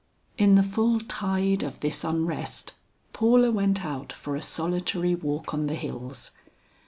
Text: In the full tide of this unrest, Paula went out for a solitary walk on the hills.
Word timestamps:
In 0.35 0.55
the 0.55 0.63
full 0.63 0.99
tide 0.99 1.61
of 1.61 1.81
this 1.81 2.03
unrest, 2.03 2.73
Paula 3.13 3.51
went 3.51 3.85
out 3.85 4.11
for 4.11 4.35
a 4.35 4.41
solitary 4.41 5.13
walk 5.13 5.53
on 5.53 5.67
the 5.67 5.75
hills. 5.75 6.31